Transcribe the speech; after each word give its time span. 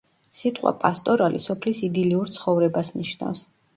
სიტყვა 0.37 0.71
პასტორალი 0.83 1.41
სოფლის 1.47 1.81
იდილიურ 1.89 2.33
ცხოვრებას 2.39 2.91
ნიშნავს. 3.01 3.45